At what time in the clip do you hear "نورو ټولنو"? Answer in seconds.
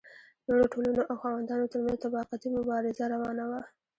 0.47-1.01